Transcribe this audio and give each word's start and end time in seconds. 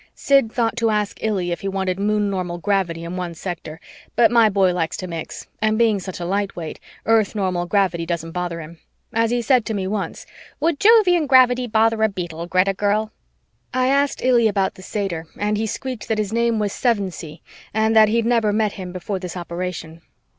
Sid 0.15 0.51
thought 0.51 0.75
to 0.77 0.89
ask 0.89 1.19
Illy 1.23 1.51
if 1.51 1.61
he 1.61 1.67
wanted 1.67 1.99
Moon 1.99 2.27
normal 2.31 2.57
gravity 2.57 3.03
in 3.03 3.17
one 3.17 3.35
sector, 3.35 3.79
but 4.15 4.31
my 4.31 4.49
boy 4.49 4.73
likes 4.73 4.97
to 4.97 5.05
mix, 5.05 5.45
and 5.61 5.77
being 5.77 5.99
such 5.99 6.19
a 6.19 6.25
lightweight, 6.25 6.79
Earth 7.05 7.35
normal 7.35 7.67
gravity 7.67 8.03
doesn't 8.03 8.31
bother 8.31 8.61
him. 8.61 8.79
As 9.13 9.29
he 9.29 9.43
said 9.43 9.63
to 9.67 9.75
me 9.75 9.85
once, 9.85 10.25
"Would 10.59 10.79
Jovian 10.79 11.27
gravity 11.27 11.67
bother 11.67 12.01
a 12.01 12.09
beetle, 12.09 12.47
Greta 12.47 12.73
girl?" 12.73 13.11
I 13.75 13.89
asked 13.89 14.23
Illy 14.25 14.47
about 14.47 14.73
the 14.73 14.81
satyr 14.81 15.27
and 15.37 15.55
he 15.55 15.67
squeaked 15.67 16.07
that 16.07 16.17
his 16.17 16.33
name 16.33 16.57
was 16.57 16.73
Sevensee 16.73 17.43
and 17.71 17.95
that 17.95 18.09
he'd 18.09 18.25
never 18.25 18.51
met 18.51 18.71
him 18.71 18.91
before 18.91 19.19
this 19.19 19.37
operation. 19.37 20.01